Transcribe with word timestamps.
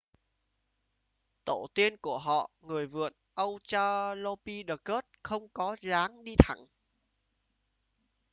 tổ 1.45 1.67
tiên 1.73 1.97
của 1.97 2.17
họ 2.19 2.49
người 2.61 2.87
vượn 2.87 3.13
australopithecus 3.35 5.03
không 5.23 5.47
có 5.49 5.77
dáng 5.81 6.23
đi 6.23 6.35
thẳng 6.39 6.67